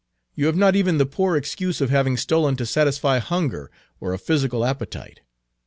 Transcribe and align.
You 0.33 0.47
have 0.47 0.55
not 0.55 0.75
even 0.75 0.97
the 0.97 1.05
poor 1.05 1.35
excuse 1.35 1.79
of 1.79 1.91
having 1.91 2.17
stolen 2.17 2.55
to 2.55 2.65
satisfy 2.65 3.19
hunger 3.19 3.69
or 3.99 4.13
a 4.13 4.17
physical 4.17 4.65
appetite. 4.65 5.21